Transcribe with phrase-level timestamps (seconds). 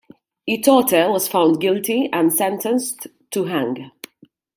[0.49, 3.91] Itote was found guilty and sentenced to hang.